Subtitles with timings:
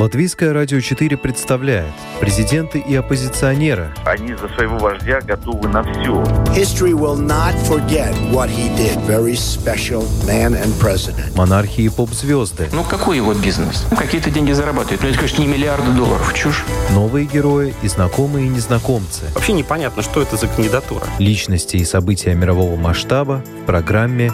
[0.00, 3.90] Латвийское радио 4 представляет президенты и оппозиционеры.
[4.06, 6.22] Они за своего вождя готовы на все.
[6.56, 8.96] History will not forget what he did.
[9.06, 11.36] Very special man and president.
[11.36, 12.70] Монархии и поп-звезды.
[12.72, 13.84] Ну какой его бизнес?
[13.90, 15.02] Ну, какие-то деньги зарабатывает.
[15.02, 16.32] Ну это, конечно, не миллиарды долларов.
[16.32, 16.64] Чушь.
[16.94, 19.26] Новые герои и знакомые и незнакомцы.
[19.34, 21.04] Вообще непонятно, что это за кандидатура.
[21.18, 24.32] Личности и события мирового масштаба в программе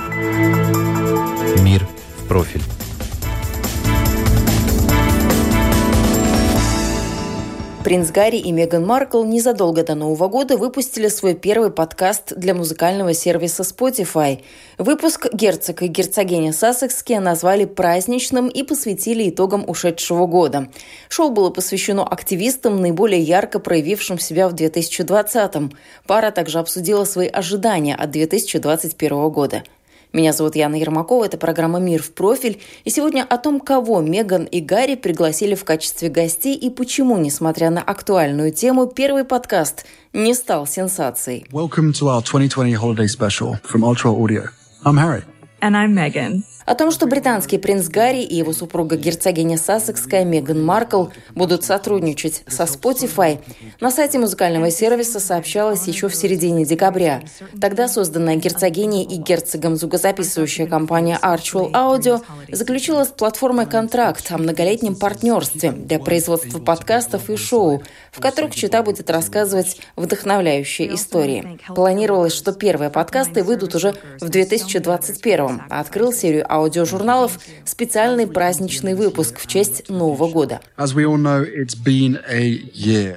[7.87, 13.15] Принц Гарри и Меган Маркл незадолго до Нового года выпустили свой первый подкаст для музыкального
[13.15, 14.41] сервиса Spotify.
[14.77, 20.67] Выпуск «Герцог и герцогиня Сассекские» назвали праздничным и посвятили итогам ушедшего года.
[21.09, 25.71] Шоу было посвящено активистам, наиболее ярко проявившим себя в 2020-м.
[26.09, 29.63] Пара также обсудила свои ожидания от 2021 года–
[30.17, 32.61] меня зовут Яна Ермакова, это программа «Мир в профиль».
[32.85, 37.71] И сегодня о том, кого Меган и Гарри пригласили в качестве гостей и почему, несмотря
[37.71, 41.47] на актуальную тему, первый подкаст не стал сенсацией.
[41.53, 44.49] Welcome to our 2020 holiday special from Ultra Audio.
[44.85, 45.23] I'm Harry.
[45.61, 46.45] And I'm Megan.
[46.67, 52.43] О том, что британский принц Гарри и его супруга герцогиня Сассекская Меган Маркл будут сотрудничать
[52.49, 53.39] со Spotify,
[53.79, 57.23] на сайте музыкального сервиса сообщалось еще в середине декабря.
[57.61, 64.97] Тогда созданная герцогиней и герцогом звукозаписывающая компания Archual Audio заключила с платформой контракт о многолетнем
[64.97, 71.61] партнерстве для производства подкастов и шоу, в которых чита будет рассказывать вдохновляющие истории.
[71.69, 79.39] Планировалось, что первые подкасты выйдут уже в 2021, а открыл серию аудиожурналов специальный праздничный выпуск
[79.39, 80.61] в честь Нового года.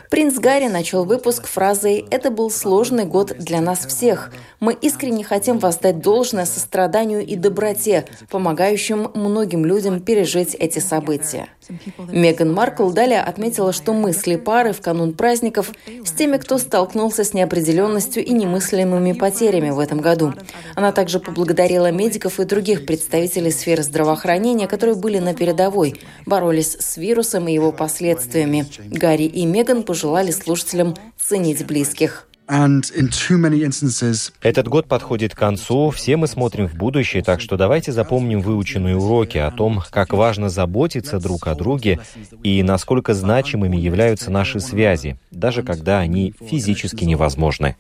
[0.10, 4.32] Принц Гарри начал выпуск фразой «Это был сложный год для нас всех.
[4.60, 11.48] Мы искренне хотим воздать должное состраданию и доброте, помогающим многим людям пережить эти события».
[12.12, 15.72] Меган Маркл далее отметила, что мысли пары в канун праздников
[16.06, 20.34] с теми, кто столкнулся с неопределенностью и немыслимыми потерями в этом году.
[20.76, 26.98] Она также поблагодарила медиков и других представителей сферы здравоохранения, которые были на передовой, боролись с
[26.98, 28.66] вирусом и его последствиями.
[28.90, 32.29] Гарри и Меган пожелали слушателям ценить близких.
[34.42, 38.98] Этот год подходит к концу, все мы смотрим в будущее, так что давайте запомним выученные
[38.98, 42.00] уроки о том, как важно заботиться друг о друге
[42.42, 47.76] и насколько значимыми являются наши связи, даже когда они физически невозможны.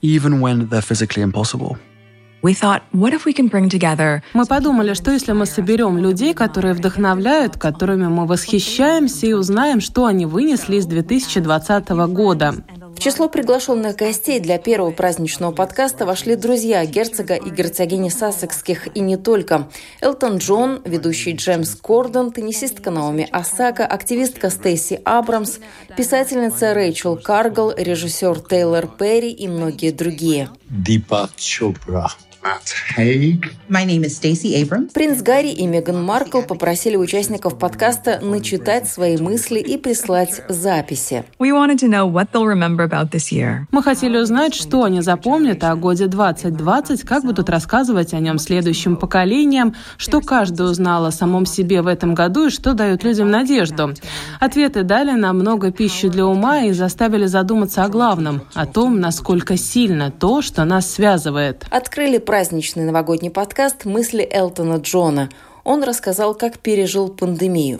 [4.33, 10.05] Мы подумали, что если мы соберем людей, которые вдохновляют, которыми мы восхищаемся и узнаем, что
[10.05, 12.55] они вынесли из 2020 года.
[12.95, 18.99] В число приглашенных гостей для первого праздничного подкаста вошли друзья герцога и герцогини Сассекских и
[18.99, 19.69] не только.
[20.01, 25.59] Элтон Джон, ведущий Джеймс Кордон, теннисистка Наоми Осака, активистка Стейси Абрамс,
[25.95, 30.49] писательница Рэйчел Каргл, режиссер Тейлор Перри и многие другие.
[30.69, 32.11] Дипа Чопра.
[32.41, 33.53] Matt Haig.
[33.67, 34.93] My name is Stacey Abrams.
[34.93, 41.25] Принц Гарри и Меган Маркл попросили участников подкаста начитать свои мысли и прислать записи.
[41.37, 43.65] We wanted to know what they'll remember about this year.
[43.71, 48.95] Мы хотели узнать, что они запомнят о годе 2020, как будут рассказывать о нем следующим
[48.95, 53.93] поколениям, что каждый узнал о самом себе в этом году и что дает людям надежду.
[54.39, 59.57] Ответы дали нам много пищи для ума и заставили задуматься о главном, о том, насколько
[59.57, 61.65] сильно то, что нас связывает.
[61.69, 65.31] Открыли праздничный новогодний подкаст «Мысли Элтона Джона».
[65.63, 67.79] Он рассказал, как пережил пандемию.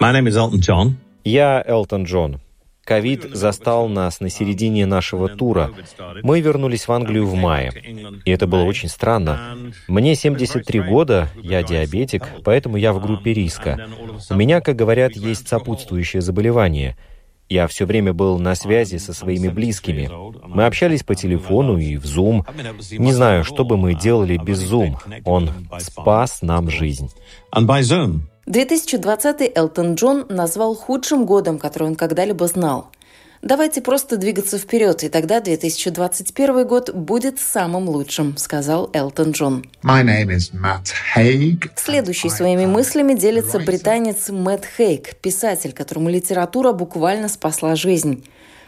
[0.00, 0.92] My name is Elton John.
[1.22, 2.40] Я Элтон Джон.
[2.82, 5.70] Ковид застал нас на середине нашего тура.
[6.22, 8.22] Мы вернулись в Англию в мае.
[8.24, 9.70] И это было очень странно.
[9.86, 13.86] Мне 73 года, я диабетик, поэтому я в группе риска.
[14.30, 16.96] У меня, как говорят, есть сопутствующее заболевание–
[17.50, 20.08] я все время был на связи со своими близкими.
[20.46, 22.46] Мы общались по телефону и в Zoom.
[22.96, 24.96] Не знаю, что бы мы делали без Zoom.
[25.24, 25.50] Он
[25.80, 27.10] спас нам жизнь.
[28.50, 32.90] 2020 Элтон Джон назвал худшим годом, который он когда-либо знал.
[33.42, 39.64] Давайте просто двигаться вперед, и тогда 2021 год будет самым лучшим, сказал Элтон Джон.
[41.76, 48.24] Следующий своими мыслями делится британец Мэтт Хейг, писатель, которому литература буквально спасла жизнь.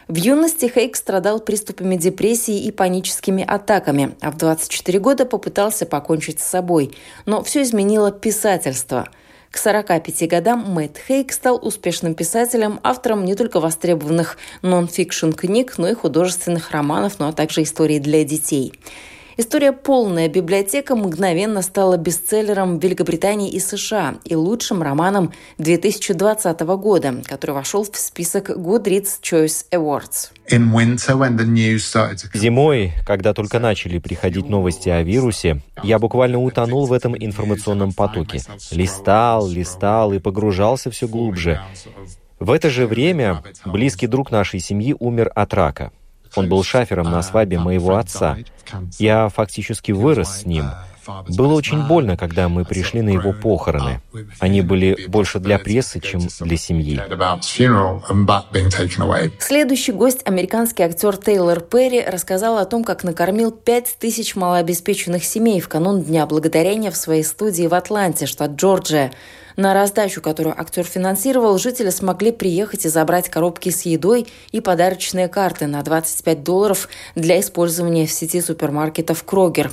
[0.07, 6.39] В юности Хейк страдал приступами депрессии и паническими атаками, а в 24 года попытался покончить
[6.39, 6.93] с собой.
[7.27, 9.09] Но все изменило писательство–
[9.53, 15.89] к 45 годам Мэтт Хейк стал успешным писателем, автором не только востребованных нон-фикшн книг, но
[15.89, 18.73] и художественных романов, ну а также историй для детей.
[19.39, 27.15] История «Полная библиотека» мгновенно стала бестселлером в Великобритании и США и лучшим романом 2020 года,
[27.27, 30.33] который вошел в список Goodreads Choice Awards.
[32.35, 38.43] Зимой, когда только начали приходить новости о вирусе, я буквально утонул в этом информационном потоке.
[38.71, 41.59] Листал, листал и погружался все глубже.
[42.39, 45.91] В это же время близкий друг нашей семьи умер от рака–
[46.35, 48.37] он был шафером на свадьбе моего отца.
[48.99, 50.67] Я фактически вырос с ним.
[51.29, 54.01] Было очень больно, когда мы пришли на его похороны.
[54.39, 57.01] Они были больше для прессы, чем для семьи.
[59.39, 65.61] Следующий гость, американский актер Тейлор Перри, рассказал о том, как накормил пять тысяч малообеспеченных семей
[65.61, 69.13] в канун Дня Благодарения в своей студии в Атланте, штат Джорджия.
[69.57, 75.29] На раздачу, которую актер финансировал, жители смогли приехать и забрать коробки с едой и подарочные
[75.29, 79.73] карты на 25 долларов для использования в сети супермаркетов «Крогер».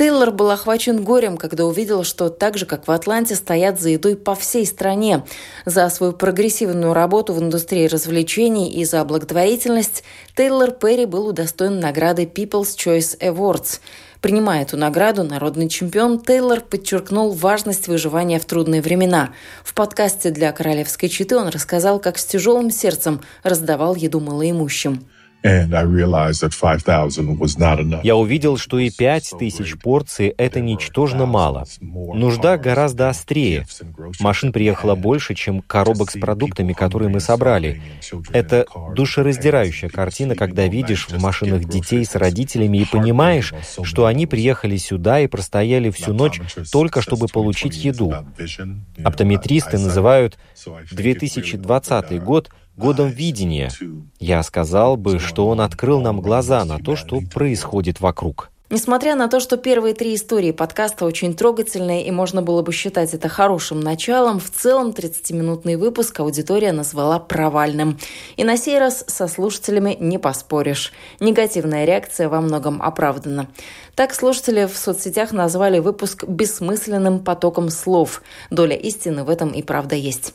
[0.00, 4.16] Тейлор был охвачен горем, когда увидел, что так же, как в Атланте, стоят за едой
[4.16, 5.26] по всей стране.
[5.66, 10.02] За свою прогрессивную работу в индустрии развлечений и за благотворительность
[10.34, 13.80] Тейлор Перри был удостоен награды People's Choice Awards–
[14.20, 19.32] Принимая эту награду, народный чемпион Тейлор подчеркнул важность выживания в трудные времена.
[19.64, 25.06] В подкасте для королевской читы он рассказал, как с тяжелым сердцем раздавал еду малоимущим.
[28.02, 31.64] Я увидел, что и пять тысяч порций– это ничтожно мало.
[31.80, 33.66] Нужда гораздо острее.
[34.20, 37.80] Машин приехало больше, чем коробок с продуктами, которые мы собрали.
[38.32, 44.76] Это душераздирающая картина, когда видишь в машинах детей с родителями и понимаешь, что они приехали
[44.76, 46.40] сюда и простояли всю ночь
[46.70, 48.12] только чтобы получить еду.
[49.02, 50.38] Оптометристы называют
[50.90, 52.50] 2020 год
[52.80, 53.70] годом видения.
[54.18, 58.50] Я сказал бы, что он открыл нам глаза на то, что происходит вокруг.
[58.72, 63.12] Несмотря на то, что первые три истории подкаста очень трогательные и можно было бы считать
[63.14, 67.98] это хорошим началом, в целом 30-минутный выпуск аудитория назвала провальным.
[68.36, 70.92] И на сей раз со слушателями не поспоришь.
[71.18, 73.48] Негативная реакция во многом оправдана.
[73.94, 78.22] Так слушатели в соцсетях назвали выпуск бессмысленным потоком слов.
[78.50, 80.32] Доля истины в этом и правда есть.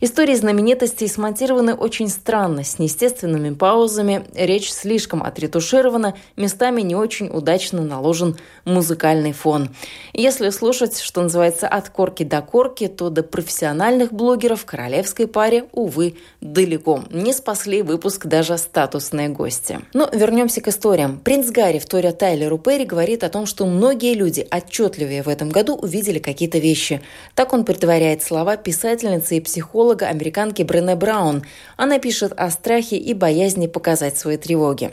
[0.00, 7.82] Истории знаменитостей смонтированы очень странно, с неестественными паузами, речь слишком отретуширована, местами не очень удачно
[7.82, 9.70] наложен музыкальный фон.
[10.12, 16.16] Если слушать, что называется, от корки до корки, то до профессиональных блогеров королевской паре, увы,
[16.40, 17.02] далеко.
[17.10, 19.80] Не спасли выпуск даже статусные гости.
[19.94, 21.18] Но вернемся к историям.
[21.18, 25.76] Принц Гарри, вторя Тайлеру Перри, говорит о том, что многие люди отчетливее в этом году
[25.76, 27.00] увидели какие-то вещи.
[27.36, 31.44] Так он притворяет слова писательницы и психолога американки Брене Браун.
[31.76, 34.90] Она пишет о страхе и боязни показать свои тревоги.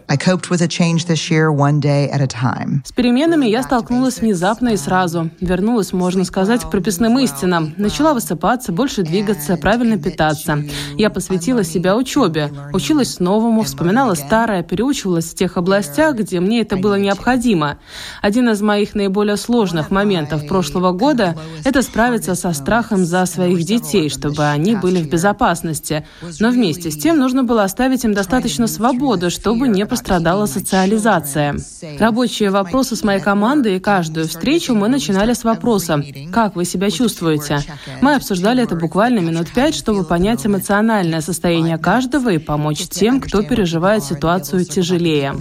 [2.86, 5.31] С переменами я столкнулась внезапно и сразу.
[5.42, 7.74] Вернулась, можно сказать, к прописным истинам.
[7.75, 10.63] Начала высыпаться, больше двигаться, правильно питаться.
[10.96, 12.52] Я посвятила себя учебе.
[12.72, 17.80] Училась новому, вспоминала старое, переучивалась в тех областях, где мне это было необходимо.
[18.21, 24.09] Один из моих наиболее сложных моментов прошлого года– это справиться со страхом за своих детей,
[24.09, 26.06] чтобы они были в безопасности.
[26.39, 31.56] Но вместе с тем нужно было оставить им достаточно свободы, чтобы не пострадала социализация.
[32.00, 36.89] Рабочие вопросы с моей командой и каждую встречу мы начинали с вопроса «Как вы себя
[36.89, 37.59] чувствуете?».
[38.01, 43.42] Мы обсуждали это буквально минут пять, чтобы понять эмоциональное состояние каждого и помочь тем, кто
[43.42, 45.35] переживает ситуацию тяжелее.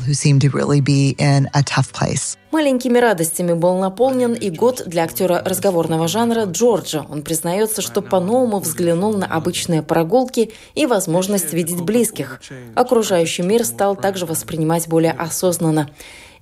[2.55, 7.05] Маленькими радостями был наполнен и год для актера разговорного жанра Джорджа.
[7.11, 12.41] Он признается, что по-новому взглянул на обычные прогулки и возможность видеть близких.
[12.77, 15.91] Окружающий мир стал также воспринимать более осознанно.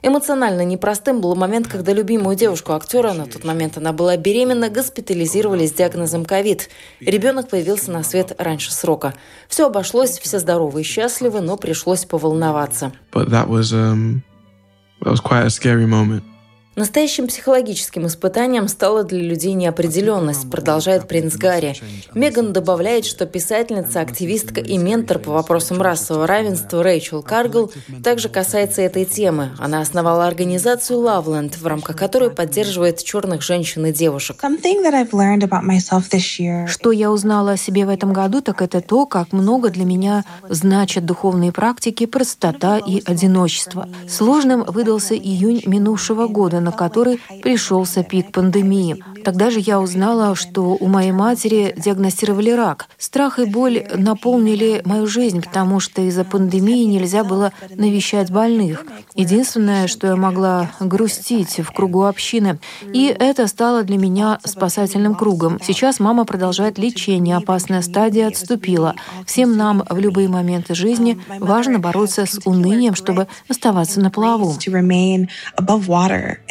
[0.03, 5.67] Эмоционально непростым был момент, когда любимую девушку актера, на тот момент она была беременна, госпитализировали
[5.67, 6.69] с диагнозом ковид.
[7.01, 9.15] Ребенок появился на свет раньше срока.
[9.49, 12.93] Все обошлось, все здоровы и счастливы, но пришлось поволноваться.
[13.15, 14.21] But that was, um...
[15.03, 16.23] That was quite a scary moment.
[16.75, 21.77] Настоящим психологическим испытанием стала для людей неопределенность, продолжает принц Гарри.
[22.15, 27.71] Меган добавляет, что писательница, активистка и ментор по вопросам расового равенства Рэйчел Каргл
[28.03, 29.51] также касается этой темы.
[29.59, 34.37] Она основала организацию Loveland, в рамках которой поддерживает черных женщин и девушек.
[36.69, 40.25] Что я узнала о себе в этом году, так это то, как много для меня
[40.49, 43.91] значат духовные практики, простота и одиночество.
[44.09, 49.03] Сложным выдался июнь минувшего года, на который пришелся пик пандемии.
[49.25, 52.89] Тогда же я узнала, что у моей матери диагностировали рак.
[52.99, 58.85] Страх и боль наполнили мою жизнь, потому что из-за пандемии нельзя было навещать больных.
[59.15, 62.59] Единственное, что я могла грустить в кругу общины.
[62.93, 65.59] И это стало для меня спасательным кругом.
[65.63, 68.95] Сейчас мама продолжает лечение, опасная стадия отступила.
[69.27, 74.55] Всем нам в любые моменты жизни важно бороться с унынием, чтобы оставаться на плаву.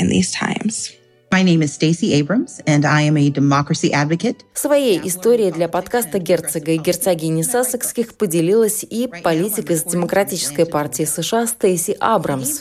[0.02, 0.96] in these times.
[1.32, 4.44] My name is Stacey Abrams, and I am a democracy advocate.
[4.54, 11.48] Своей историей для подкаста герцога и герцогини Сассекских поделилась и политик из Демократической партии США
[11.48, 12.60] Стейси Абрамс.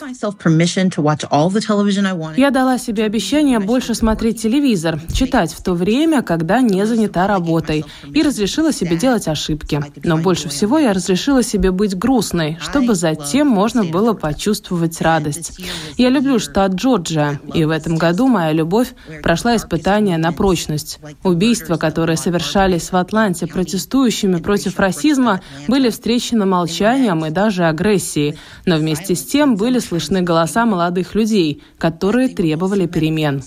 [2.37, 7.83] Я дала себе обещание больше смотреть телевизор, читать в то время, когда не занята работой,
[8.13, 9.83] и разрешила себе делать ошибки.
[10.01, 15.59] Но больше всего я разрешила себе быть грустной, чтобы затем можно было почувствовать радость.
[15.97, 20.99] Я люблю штат Джорджия, и в этом году моя любовь прошла испытание на прочность.
[21.23, 28.77] Убийства, которые совершались в Атланте протестующими против расизма, были встречены молчанием и даже агрессией, но
[28.77, 33.41] вместе с тем были слышны голоса молодых людей, которые требовали перемен.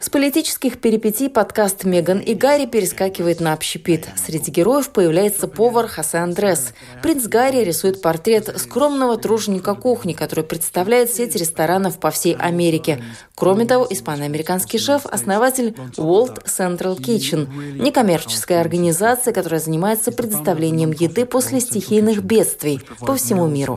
[0.00, 4.08] С политических перипетий подкаст «Меган и Гарри» перескакивает на общепит.
[4.14, 6.72] Среди героев появляется повар Хосе Андрес.
[7.02, 13.02] Принц Гарри рисует портрет скромного труженика кухни, который представляет сеть ресторанов по всей Америке.
[13.34, 17.48] Кроме того, испано-американский шеф– основатель World Central Kitchen,
[17.82, 23.76] некоммерческая организация, которая занимается предоставлением еды после стихийных бедствий по всему миру.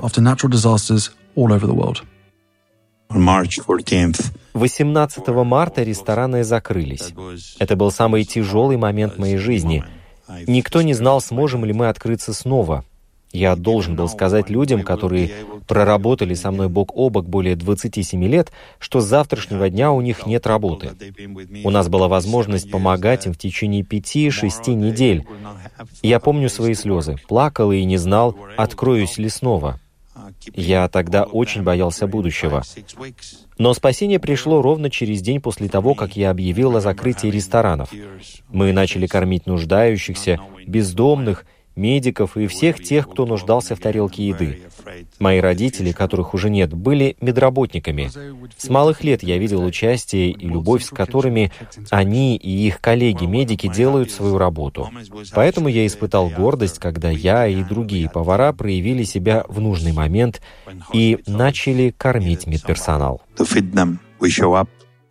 [4.53, 7.13] 18 марта рестораны закрылись.
[7.59, 9.83] Это был самый тяжелый момент моей жизни.
[10.47, 12.85] Никто не знал, сможем ли мы открыться снова.
[13.33, 15.31] Я должен был сказать людям, которые
[15.67, 20.25] проработали со мной бок о бок более 27 лет, что с завтрашнего дня у них
[20.25, 20.91] нет работы.
[21.63, 25.25] У нас была возможность помогать им в течение пяти-шести недель.
[26.01, 29.79] Я помню свои слезы, плакал и не знал, откроюсь ли снова.
[30.53, 32.63] Я тогда очень боялся будущего.
[33.57, 37.91] Но спасение пришло ровно через день после того, как я объявил о закрытии ресторанов.
[38.49, 44.61] Мы начали кормить нуждающихся, бездомных медиков и всех тех, кто нуждался в тарелке еды.
[45.19, 48.09] Мои родители, которых уже нет, были медработниками.
[48.57, 51.51] С малых лет я видел участие и любовь, с которыми
[51.89, 54.89] они и их коллеги-медики делают свою работу.
[55.33, 60.41] Поэтому я испытал гордость, когда я и другие повара проявили себя в нужный момент
[60.93, 63.21] и начали кормить медперсонал.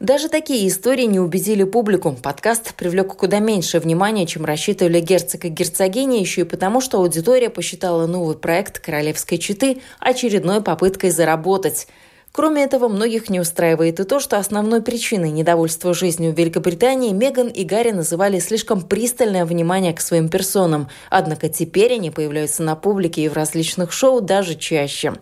[0.00, 2.16] Даже такие истории не убедили публику.
[2.22, 7.50] Подкаст привлек куда меньше внимания, чем рассчитывали герцог и герцогиня, еще и потому, что аудитория
[7.50, 11.86] посчитала новый проект «Королевской четы» очередной попыткой заработать.
[12.32, 17.48] Кроме этого, многих не устраивает и то, что основной причиной недовольства жизнью в Великобритании Меган
[17.48, 20.88] и Гарри называли слишком пристальное внимание к своим персонам.
[21.10, 25.12] Однако теперь они появляются на публике и в различных шоу даже чаще.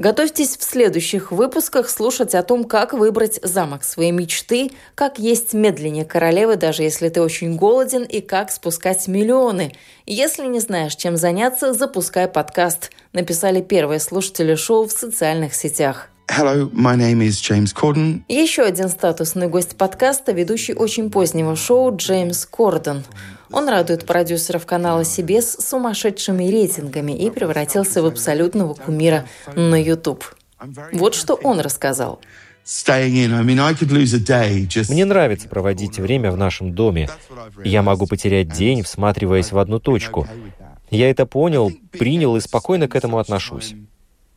[0.00, 6.06] Готовьтесь в следующих выпусках слушать о том, как выбрать замок своей мечты, как есть медленнее
[6.06, 9.74] королевы, даже если ты очень голоден, и как спускать миллионы.
[10.06, 12.92] Если не знаешь, чем заняться, запускай подкаст.
[13.12, 16.08] Написали первые слушатели шоу в социальных сетях.
[16.30, 18.22] Hello, my name is James Corden.
[18.26, 23.04] Еще один статусный гость подкаста, ведущий очень позднего шоу Джеймс Кордон.
[23.52, 30.24] Он радует продюсеров канала CBS сумасшедшими рейтингами и превратился в абсолютного кумира на YouTube.
[30.92, 32.20] Вот что он рассказал.
[34.90, 37.08] Мне нравится проводить время в нашем доме.
[37.64, 40.28] Я могу потерять день, всматриваясь в одну точку.
[40.90, 43.74] Я это понял, принял и спокойно к этому отношусь.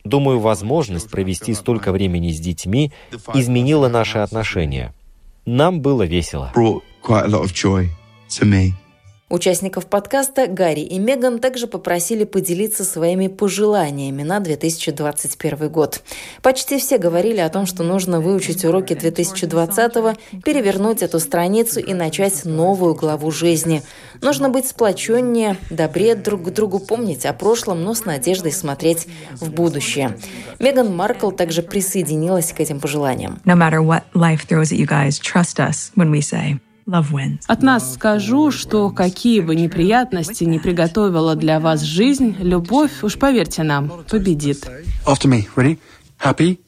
[0.04, 2.92] Думаю, возможность провести столько времени с детьми
[3.34, 4.92] изменила наши отношения.
[5.46, 6.52] Нам было весело.
[9.30, 16.02] Участников подкаста Гарри и Меган также попросили поделиться своими пожеланиями на 2021 год.
[16.42, 20.12] Почти все говорили о том, что нужно выучить уроки 2020-го,
[20.44, 23.82] перевернуть эту страницу и начать новую главу жизни.
[24.20, 29.08] Нужно быть сплоченнее, добрее друг к другу, помнить о прошлом, но с надеждой смотреть
[29.40, 30.18] в будущее.
[30.58, 33.40] Меган Маркл также присоединилась к этим пожеланиям.
[33.46, 37.94] No matter what life throws at you guys, trust us when we say от нас
[37.94, 44.66] скажу, что какие бы неприятности не приготовила для вас жизнь, любовь, уж поверьте нам, победит.
[45.06, 45.46] After me.
[45.56, 45.78] Ready?
[46.22, 46.58] Happy?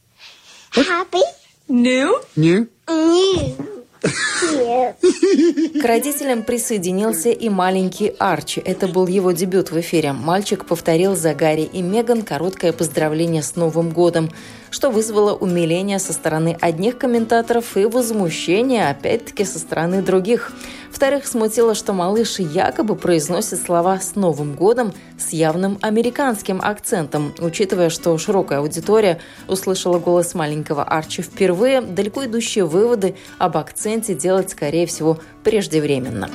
[0.73, 1.23] Happy?
[1.69, 2.15] New?
[2.37, 2.69] New?
[2.89, 3.76] New.
[4.03, 8.61] К родителям присоединился и маленький Арчи.
[8.65, 10.13] Это был его дебют в эфире.
[10.13, 14.31] Мальчик повторил за Гарри и Меган короткое поздравление с Новым годом,
[14.71, 20.53] что вызвало умиление со стороны одних комментаторов и возмущение, опять-таки, со стороны других.
[20.97, 27.35] Вторых смутило, что малыш якобы произносит слова «с Новым годом» с явным американским акцентом.
[27.39, 34.49] Учитывая, что широкая аудитория услышала голос маленького Арчи впервые, далеко идущие выводы об акценте делать,
[34.49, 36.31] скорее всего, преждевременно.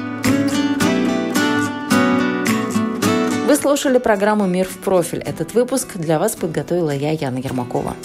[3.48, 5.24] Вы слушали программу «Мир в профиль».
[5.24, 7.96] Этот выпуск для вас подготовила я, Яна Ермакова.